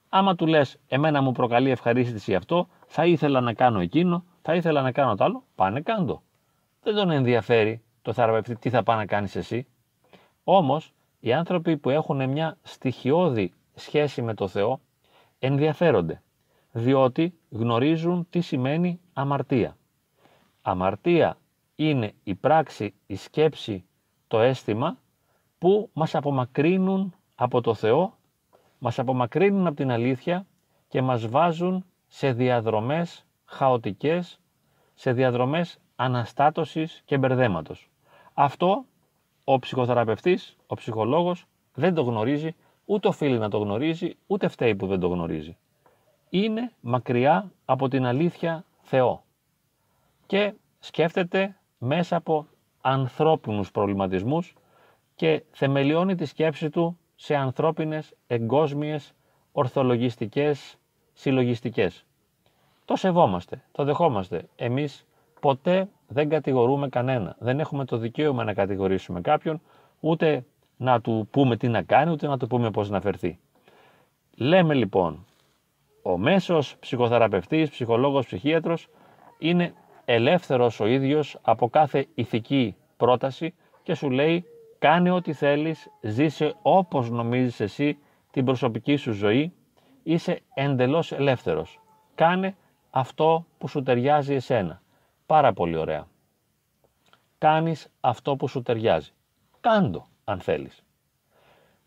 Άμα 0.08 0.34
του 0.34 0.46
λες 0.46 0.78
εμένα 0.88 1.20
μου 1.22 1.32
προκαλεί 1.32 1.70
ευχαρίστηση 1.70 2.34
αυτό, 2.34 2.68
θα 2.86 3.06
ήθελα 3.06 3.40
να 3.40 3.52
κάνω 3.52 3.80
εκείνο, 3.80 4.24
θα 4.42 4.54
ήθελα 4.54 4.82
να 4.82 4.92
κάνω 4.92 5.14
το 5.14 5.24
άλλο, 5.24 5.44
πάνε 5.54 5.80
κάντο. 5.80 6.22
Δεν 6.82 6.94
τον 6.94 7.10
ενδιαφέρει 7.10 7.82
το 8.02 8.12
θεραπευτή 8.12 8.56
τι 8.56 8.70
θα 8.70 8.82
πάει 8.82 8.96
να 8.96 9.06
κάνεις 9.06 9.36
εσύ. 9.36 9.66
Όμως, 10.44 10.92
οι 11.20 11.32
άνθρωποι 11.32 11.76
που 11.76 11.90
έχουν 11.90 12.28
μια 12.28 12.58
στοιχειώδη 12.62 13.52
σχέση 13.74 14.22
με 14.22 14.34
το 14.34 14.48
Θεό 14.48 14.80
ενδιαφέρονται, 15.38 16.22
διότι 16.72 17.34
γνωρίζουν 17.50 18.26
τι 18.30 18.40
σημαίνει 18.40 19.00
αμαρτία. 19.12 19.76
Αμαρτία 20.62 21.36
είναι 21.74 22.12
η 22.24 22.34
πράξη, 22.34 22.94
η 23.06 23.16
σκέψη, 23.16 23.84
το 24.28 24.40
αίσθημα 24.40 24.98
που 25.58 25.90
μας 25.92 26.14
απομακρύνουν 26.14 27.14
από 27.34 27.60
το 27.60 27.74
Θεό, 27.74 28.18
μας 28.78 28.98
απομακρύνουν 28.98 29.66
από 29.66 29.76
την 29.76 29.90
αλήθεια 29.90 30.46
και 30.88 31.02
μας 31.02 31.26
βάζουν 31.26 31.84
σε 32.06 32.32
διαδρομές 32.32 33.26
χαοτικές, 33.44 34.40
σε 34.94 35.12
διαδρομές 35.12 35.78
αναστάτωσης 35.96 37.02
και 37.04 37.18
μπερδέματος. 37.18 37.90
Αυτό 38.34 38.84
ο 39.44 39.58
ψυχοθεραπευτής, 39.58 40.56
ο 40.66 40.74
ψυχολόγος 40.74 41.46
δεν 41.74 41.94
το 41.94 42.02
γνωρίζει, 42.02 42.54
ούτε 42.84 43.08
οφείλει 43.08 43.38
να 43.38 43.48
το 43.48 43.58
γνωρίζει, 43.58 44.16
ούτε 44.26 44.48
φταίει 44.48 44.74
που 44.74 44.86
δεν 44.86 45.00
το 45.00 45.08
γνωρίζει. 45.08 45.56
Είναι 46.30 46.72
μακριά 46.80 47.52
από 47.64 47.88
την 47.88 48.06
αλήθεια 48.06 48.64
Θεό 48.80 49.24
και 50.30 50.54
σκέφτεται 50.78 51.56
μέσα 51.78 52.16
από 52.16 52.46
ανθρώπινους 52.80 53.70
προβληματισμούς 53.70 54.54
και 55.14 55.42
θεμελιώνει 55.50 56.14
τη 56.14 56.24
σκέψη 56.24 56.70
του 56.70 56.98
σε 57.14 57.34
ανθρώπινες, 57.34 58.14
εγκόσμιες, 58.26 59.14
ορθολογιστικές, 59.52 60.78
συλλογιστικές. 61.12 62.04
Το 62.84 62.96
σεβόμαστε, 62.96 63.62
το 63.72 63.84
δεχόμαστε. 63.84 64.48
Εμείς 64.56 65.06
ποτέ 65.40 65.88
δεν 66.08 66.28
κατηγορούμε 66.28 66.88
κανένα. 66.88 67.36
Δεν 67.38 67.60
έχουμε 67.60 67.84
το 67.84 67.96
δικαίωμα 67.96 68.44
να 68.44 68.54
κατηγορήσουμε 68.54 69.20
κάποιον, 69.20 69.60
ούτε 70.00 70.44
να 70.76 71.00
του 71.00 71.28
πούμε 71.30 71.56
τι 71.56 71.68
να 71.68 71.82
κάνει, 71.82 72.10
ούτε 72.10 72.26
να 72.26 72.38
του 72.38 72.46
πούμε 72.46 72.70
πώς 72.70 72.90
να 72.90 73.00
φερθεί. 73.00 73.38
Λέμε 74.36 74.74
λοιπόν, 74.74 75.26
ο 76.02 76.18
μέσος 76.18 76.76
ψυχοθεραπευτής, 76.80 77.70
ψυχολόγος, 77.70 78.26
ψυχίατρος 78.26 78.88
είναι 79.38 79.74
ελεύθερος 80.12 80.80
ο 80.80 80.86
ίδιος 80.86 81.38
από 81.42 81.68
κάθε 81.68 82.06
ηθική 82.14 82.76
πρόταση 82.96 83.54
και 83.82 83.94
σου 83.94 84.10
λέει 84.10 84.44
κάνε 84.78 85.10
ό,τι 85.10 85.32
θέλεις, 85.32 85.90
ζήσε 86.00 86.54
όπως 86.62 87.10
νομίζεις 87.10 87.60
εσύ 87.60 87.98
την 88.30 88.44
προσωπική 88.44 88.96
σου 88.96 89.12
ζωή, 89.12 89.52
είσαι 90.02 90.40
εντελώς 90.54 91.12
ελεύθερος. 91.12 91.80
Κάνε 92.14 92.56
αυτό 92.90 93.46
που 93.58 93.68
σου 93.68 93.82
ταιριάζει 93.82 94.34
εσένα. 94.34 94.82
Πάρα 95.26 95.52
πολύ 95.52 95.76
ωραία. 95.76 96.06
Κάνεις 97.38 97.88
αυτό 98.00 98.36
που 98.36 98.48
σου 98.48 98.62
ταιριάζει. 98.62 99.10
Κάντο 99.60 100.08
αν 100.24 100.40
θέλεις. 100.40 100.82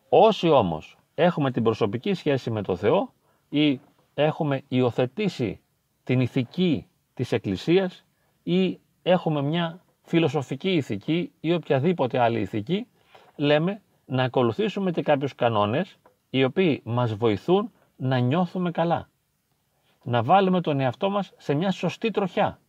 Όσοι 0.09 0.49
όμως 0.49 0.97
έχουμε 1.15 1.51
την 1.51 1.63
προσωπική 1.63 2.13
σχέση 2.13 2.51
με 2.51 2.61
το 2.61 2.75
Θεό 2.75 3.13
ή 3.49 3.79
έχουμε 4.13 4.61
υιοθετήσει 4.67 5.59
την 6.03 6.19
ηθική 6.19 6.87
της 7.13 7.31
Εκκλησίας 7.31 8.05
ή 8.43 8.79
έχουμε 9.03 9.41
μια 9.41 9.81
φιλοσοφική 10.01 10.69
ηθική 10.73 11.31
ή 11.39 11.53
οποιαδήποτε 11.53 12.19
άλλη 12.19 12.39
ηθική, 12.39 12.87
λέμε 13.35 13.81
να 14.05 14.23
ακολουθήσουμε 14.23 14.91
και 14.91 15.01
κάποιους 15.01 15.35
κανόνες 15.35 15.97
οι 16.29 16.43
οποίοι 16.43 16.81
μας 16.85 17.13
βοηθούν 17.15 17.71
να 17.95 18.17
νιώθουμε 18.17 18.71
καλά. 18.71 19.09
Να 20.03 20.23
βάλουμε 20.23 20.61
τον 20.61 20.79
εαυτό 20.79 21.09
μας 21.09 21.33
σε 21.37 21.53
μια 21.53 21.71
σωστή 21.71 22.11
τροχιά. 22.11 22.59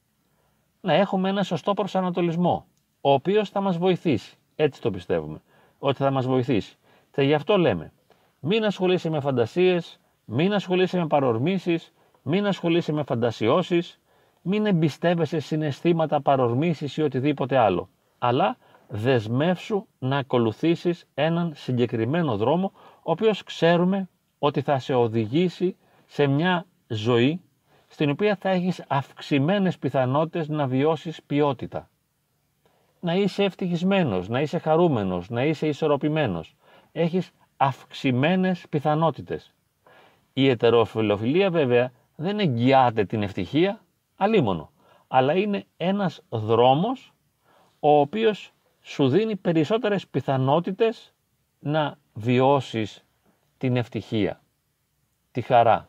Να 0.80 0.92
έχουμε 0.92 1.28
ένα 1.28 1.42
σωστό 1.42 1.74
προσανατολισμό, 1.74 2.66
ο 3.00 3.12
οποίος 3.12 3.50
θα 3.50 3.60
μας 3.60 3.78
βοηθήσει. 3.78 4.36
Έτσι 4.56 4.80
το 4.80 4.90
πιστεύουμε, 4.90 5.42
ότι 5.78 5.96
θα 5.96 6.10
μας 6.10 6.26
βοηθήσει. 6.26 6.76
Και 7.10 7.22
γι' 7.22 7.34
αυτό 7.34 7.58
λέμε, 7.58 7.92
μην 8.40 8.64
ασχολείσαι 8.64 9.10
με 9.10 9.20
φαντασίες, 9.20 10.00
μην 10.24 10.52
ασχολείσαι 10.52 10.98
με 10.98 11.06
παρορμήσεις, 11.06 11.92
μην 12.22 12.46
ασχολείσαι 12.46 12.92
με 12.92 13.02
φαντασιώσεις, 13.02 14.00
μην 14.46 14.66
εμπιστεύεσαι 14.66 15.38
συναισθήματα, 15.38 16.20
παρορμήσεις 16.20 16.96
ή 16.96 17.02
οτιδήποτε 17.02 17.56
άλλο. 17.56 17.88
Αλλά 18.18 18.56
δεσμεύσου 18.88 19.86
να 19.98 20.18
ακολουθήσεις 20.18 21.06
έναν 21.14 21.52
συγκεκριμένο 21.54 22.36
δρόμο, 22.36 22.72
ο 23.02 23.10
οποίος 23.10 23.42
ξέρουμε 23.42 24.08
ότι 24.38 24.60
θα 24.60 24.78
σε 24.78 24.94
οδηγήσει 24.94 25.76
σε 26.06 26.26
μια 26.26 26.66
ζωή 26.88 27.40
στην 27.88 28.10
οποία 28.10 28.36
θα 28.36 28.48
έχεις 28.48 28.84
αυξημένες 28.88 29.78
πιθανότητες 29.78 30.48
να 30.48 30.66
βιώσεις 30.66 31.22
ποιότητα. 31.22 31.88
να 33.00 33.14
είσαι 33.14 33.44
ευτυχισμένος, 33.44 34.28
να 34.28 34.40
είσαι 34.40 34.58
χαρούμενος, 34.58 35.30
να 35.30 35.44
είσαι 35.44 35.66
ισορροπημένος. 35.66 36.56
Έχεις 36.92 37.30
αυξημένες 37.56 38.66
πιθανότητες. 38.68 39.52
Η 40.32 40.48
ετεροφιλοφιλία 40.48 41.50
βέβαια 41.50 41.92
δεν 42.16 42.38
εγγυάται 42.38 43.04
την 43.04 43.22
ευτυχία, 43.22 43.83
αλίμονο, 44.16 44.70
αλλά 45.08 45.34
είναι 45.34 45.66
ένας 45.76 46.22
δρόμος 46.28 47.14
ο 47.80 48.00
οποίος 48.00 48.52
σου 48.80 49.08
δίνει 49.08 49.36
περισσότερες 49.36 50.06
πιθανότητες 50.06 51.14
να 51.58 51.98
βιώσεις 52.12 53.04
την 53.58 53.76
ευτυχία, 53.76 54.40
τη 55.30 55.40
χαρά. 55.40 55.88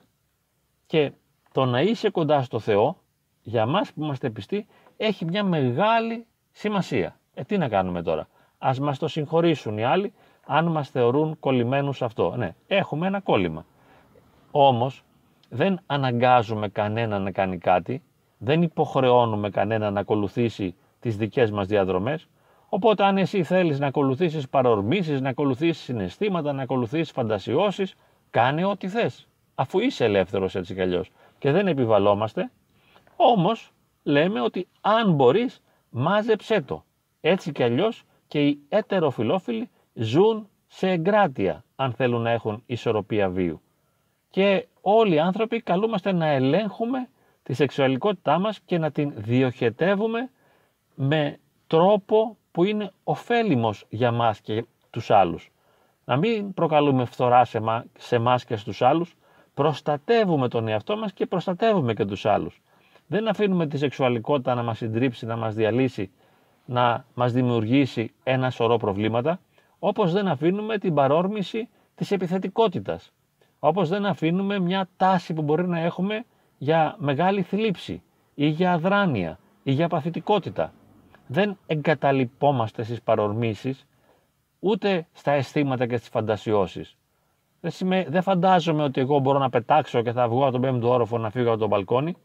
Και 0.85 1.11
το 1.51 1.65
να 1.65 1.81
είσαι 1.81 2.09
κοντά 2.09 2.41
στο 2.41 2.59
Θεό, 2.59 2.97
για 3.41 3.65
μας 3.65 3.93
που 3.93 4.03
είμαστε 4.03 4.29
πιστοί, 4.29 4.67
έχει 4.97 5.25
μια 5.25 5.43
μεγάλη 5.43 6.25
σημασία. 6.51 7.19
Ε, 7.33 7.43
τι 7.43 7.57
να 7.57 7.67
κάνουμε 7.67 8.01
τώρα; 8.01 8.27
Ας 8.57 8.79
μας 8.79 8.99
το 8.99 9.07
συγχωρήσουν 9.07 9.77
οι 9.77 9.83
άλλοι, 9.83 10.13
αν 10.45 10.65
μας 10.65 10.89
θεωρούν 10.89 11.39
κολλημένους 11.39 12.01
αυτό. 12.01 12.35
Ναι, 12.35 12.55
έχουμε 12.67 13.07
ένα 13.07 13.19
κόλλημα. 13.19 13.65
Όμως, 14.51 15.03
δεν 15.49 15.79
αναγκάζουμε 15.85 16.69
κανένα 16.69 17.19
να 17.19 17.31
κάνει 17.31 17.57
κάτι, 17.57 18.03
δεν 18.37 18.61
υποχρεώνουμε 18.61 19.49
κανένα 19.49 19.91
να 19.91 19.99
ακολουθήσει 19.99 20.75
τις 20.99 21.17
δικές 21.17 21.51
μας 21.51 21.67
διαδρομές, 21.67 22.27
οπότε 22.69 23.03
αν 23.03 23.17
εσύ 23.17 23.43
θέλεις 23.43 23.79
να 23.79 23.87
ακολουθήσεις 23.87 24.49
παρορμήσεις, 24.49 25.21
να 25.21 25.29
ακολουθήσεις 25.29 25.83
συναισθήματα, 25.83 26.53
να 26.53 26.61
ακολουθήσεις 26.61 27.11
φαντασιώσεις, 27.11 27.95
κάνε 28.29 28.65
ό,τι 28.65 28.87
θες, 28.87 29.27
αφού 29.55 29.79
είσαι 29.79 30.03
ελεύθερος 30.03 30.55
έτσι 30.55 30.73
κι 30.73 30.81
αλλιώς 30.81 31.11
και 31.37 31.51
δεν 31.51 31.67
επιβαλόμαστε, 31.67 32.51
όμως 33.15 33.71
λέμε 34.03 34.41
ότι 34.41 34.67
αν 34.81 35.13
μπορείς 35.13 35.61
μάζεψέ 35.89 36.61
το. 36.61 36.83
Έτσι 37.21 37.51
κι 37.51 37.63
αλλιώς 37.63 38.03
και 38.27 38.47
οι 38.47 38.59
ετεροφιλόφιλοι 38.69 39.69
ζουν 39.93 40.49
σε 40.67 40.89
εγκράτεια 40.89 41.63
αν 41.75 41.93
θέλουν 41.93 42.21
να 42.21 42.29
έχουν 42.29 42.63
ισορροπία 42.65 43.29
βίου. 43.29 43.61
Και 44.29 44.67
όλοι 44.81 45.15
οι 45.15 45.19
άνθρωποι 45.19 45.61
καλούμαστε 45.61 46.11
να 46.11 46.27
ελέγχουμε 46.27 47.09
τη 47.45 47.53
σεξουαλικότητά 47.53 48.39
μας 48.39 48.59
και 48.59 48.77
να 48.77 48.91
την 48.91 49.13
διοχετεύουμε 49.15 50.29
με 50.95 51.39
τρόπο 51.67 52.37
που 52.51 52.63
είναι 52.63 52.91
ωφέλιμος 53.03 53.85
για 53.89 54.11
μας 54.11 54.39
και 54.41 54.65
τους 54.89 55.11
άλλους. 55.11 55.51
Να 56.05 56.17
μην 56.17 56.53
προκαλούμε 56.53 57.05
φθορά 57.05 57.45
σε, 57.45 57.59
μα, 57.59 57.85
σε 57.97 58.19
μας 58.19 58.45
και 58.45 58.55
στους 58.55 58.81
άλλους, 58.81 59.15
προστατεύουμε 59.53 60.47
τον 60.47 60.67
εαυτό 60.67 60.97
μας 60.97 61.13
και 61.13 61.25
προστατεύουμε 61.25 61.93
και 61.93 62.05
τους 62.05 62.25
άλλους. 62.25 62.61
Δεν 63.07 63.27
αφήνουμε 63.27 63.67
τη 63.67 63.77
σεξουαλικότητα 63.77 64.55
να 64.55 64.63
μας 64.63 64.77
συντρίψει, 64.77 65.25
να 65.25 65.35
μας 65.35 65.55
διαλύσει, 65.55 66.11
να 66.65 67.05
μας 67.13 67.33
δημιουργήσει 67.33 68.13
ένα 68.23 68.49
σωρό 68.49 68.77
προβλήματα, 68.77 69.39
όπως 69.79 70.11
δεν 70.11 70.27
αφήνουμε 70.27 70.77
την 70.77 70.93
παρόρμηση 70.93 71.69
της 71.95 72.11
επιθετικότητας, 72.11 73.11
όπως 73.59 73.89
δεν 73.89 74.05
αφήνουμε 74.05 74.59
μια 74.59 74.87
τάση 74.97 75.33
που 75.33 75.41
μπορεί 75.41 75.67
να 75.67 75.79
έχουμε 75.79 76.25
για 76.65 76.95
μεγάλη 76.97 77.41
θλίψη 77.41 78.01
ή 78.33 78.47
για 78.47 78.73
αδράνεια 78.73 79.39
ή 79.63 79.71
για 79.71 79.87
παθητικότητα. 79.87 80.73
Δεν 81.27 81.57
εγκαταλειπόμαστε 81.67 82.83
στις 82.83 83.01
παρορμήσεις, 83.01 83.87
ούτε 84.59 85.07
στα 85.13 85.31
αισθήματα 85.31 85.87
και 85.87 85.97
στις 85.97 86.09
φαντασιώσεις. 86.09 86.97
Δεν, 87.59 88.05
δεν 88.07 88.21
φαντάζομαι 88.21 88.83
ότι 88.83 89.01
εγώ 89.01 89.19
μπορώ 89.19 89.39
να 89.39 89.49
πετάξω 89.49 90.01
και 90.01 90.11
θα 90.11 90.27
βγω 90.27 90.43
από 90.43 90.51
τον 90.51 90.61
πέμπτο 90.61 90.89
όροφο 90.89 91.17
να 91.17 91.29
φύγω 91.29 91.49
από 91.49 91.59
τον 91.59 91.67
μπαλκόνι 91.67 92.15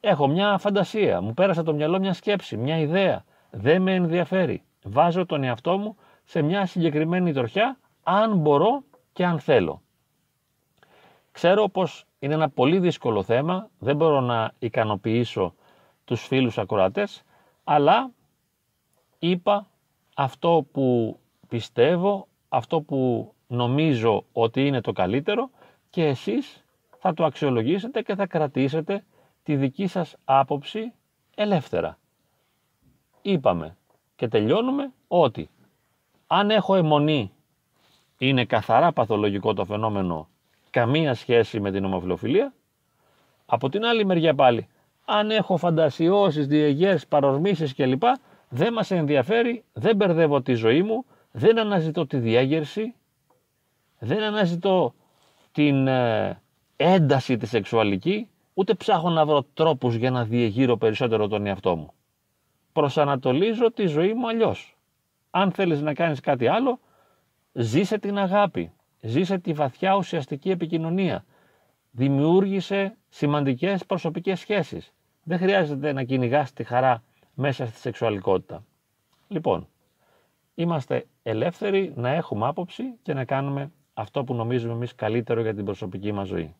Έχω 0.00 0.26
μια 0.26 0.58
φαντασία, 0.58 1.20
μου 1.20 1.34
πέρασε 1.34 1.62
το 1.62 1.74
μυαλό 1.74 1.98
μια 1.98 2.12
σκέψη, 2.12 2.56
μια 2.56 2.78
ιδέα. 2.78 3.24
Δεν 3.50 3.82
με 3.82 3.94
ενδιαφέρει. 3.94 4.62
Βάζω 4.82 5.26
τον 5.26 5.42
εαυτό 5.44 5.78
μου 5.78 5.96
σε 6.24 6.42
μια 6.42 6.66
συγκεκριμένη 6.66 7.32
τροχιά, 7.32 7.78
αν 8.02 8.36
μπορώ 8.36 8.82
και 9.12 9.24
αν 9.24 9.38
θέλω. 9.38 9.82
Ξέρω 11.32 11.68
πως 11.68 12.06
είναι 12.22 12.34
ένα 12.34 12.48
πολύ 12.50 12.78
δύσκολο 12.78 13.22
θέμα, 13.22 13.68
δεν 13.78 13.96
μπορώ 13.96 14.20
να 14.20 14.52
ικανοποιήσω 14.58 15.54
τους 16.04 16.26
φίλους 16.26 16.58
ακροατές, 16.58 17.22
αλλά 17.64 18.10
είπα 19.18 19.66
αυτό 20.14 20.66
που 20.72 21.18
πιστεύω, 21.48 22.28
αυτό 22.48 22.80
που 22.80 23.32
νομίζω 23.46 24.24
ότι 24.32 24.66
είναι 24.66 24.80
το 24.80 24.92
καλύτερο 24.92 25.50
και 25.90 26.04
εσείς 26.06 26.64
θα 26.98 27.14
το 27.14 27.24
αξιολογήσετε 27.24 28.02
και 28.02 28.14
θα 28.14 28.26
κρατήσετε 28.26 29.04
τη 29.42 29.56
δική 29.56 29.86
σας 29.86 30.16
άποψη 30.24 30.92
ελεύθερα. 31.34 31.98
Είπαμε 33.22 33.76
και 34.16 34.28
τελειώνουμε 34.28 34.92
ότι 35.08 35.50
αν 36.26 36.50
έχω 36.50 36.74
αιμονή 36.74 37.32
είναι 38.18 38.44
καθαρά 38.44 38.92
παθολογικό 38.92 39.54
το 39.54 39.64
φαινόμενο 39.64 40.28
καμία 40.72 41.14
σχέση 41.14 41.60
με 41.60 41.70
την 41.70 41.84
ομοφιλοφιλία. 41.84 42.54
Από 43.46 43.68
την 43.68 43.84
άλλη 43.84 44.04
μεριά 44.04 44.34
πάλι, 44.34 44.68
αν 45.04 45.30
έχω 45.30 45.56
φαντασιώσεις, 45.56 46.46
διεγές, 46.46 47.06
παρορμήσεις 47.06 47.74
κλπ. 47.74 48.02
Δεν 48.48 48.72
μας 48.72 48.90
ενδιαφέρει, 48.90 49.64
δεν 49.72 49.96
μπερδεύω 49.96 50.42
τη 50.42 50.54
ζωή 50.54 50.82
μου, 50.82 51.04
δεν 51.30 51.58
αναζητώ 51.58 52.06
τη 52.06 52.16
διέγερση, 52.16 52.94
δεν 53.98 54.22
αναζητώ 54.22 54.94
την 55.52 55.86
ε, 55.86 56.40
ένταση 56.76 57.36
τη 57.36 57.46
σεξουαλική, 57.46 58.28
ούτε 58.54 58.74
ψάχνω 58.74 59.10
να 59.10 59.26
βρω 59.26 59.42
τρόπους 59.54 59.94
για 59.94 60.10
να 60.10 60.24
διεγείρω 60.24 60.76
περισσότερο 60.76 61.28
τον 61.28 61.46
εαυτό 61.46 61.76
μου. 61.76 61.92
Προσανατολίζω 62.72 63.72
τη 63.72 63.86
ζωή 63.86 64.14
μου 64.14 64.28
αλλιώς. 64.28 64.76
Αν 65.30 65.52
θέλεις 65.52 65.80
να 65.80 65.94
κάνεις 65.94 66.20
κάτι 66.20 66.46
άλλο, 66.46 66.78
ζήσε 67.52 67.98
την 67.98 68.18
αγάπη, 68.18 68.72
ζήσε 69.02 69.38
τη 69.38 69.52
βαθιά 69.52 69.96
ουσιαστική 69.96 70.50
επικοινωνία, 70.50 71.24
δημιούργησε 71.90 72.96
σημαντικές 73.08 73.86
προσωπικές 73.86 74.40
σχέσεις. 74.40 74.92
Δεν 75.22 75.38
χρειάζεται 75.38 75.92
να 75.92 76.04
κυνηγάς 76.04 76.52
τη 76.52 76.64
χαρά 76.64 77.02
μέσα 77.34 77.66
στη 77.66 77.78
σεξουαλικότητα. 77.78 78.64
Λοιπόν, 79.28 79.68
είμαστε 80.54 81.06
ελεύθεροι 81.22 81.92
να 81.96 82.08
έχουμε 82.10 82.46
άποψη 82.46 82.84
και 83.02 83.14
να 83.14 83.24
κάνουμε 83.24 83.72
αυτό 83.94 84.24
που 84.24 84.34
νομίζουμε 84.34 84.72
εμείς 84.72 84.94
καλύτερο 84.94 85.40
για 85.40 85.54
την 85.54 85.64
προσωπική 85.64 86.12
μας 86.12 86.28
ζωή. 86.28 86.54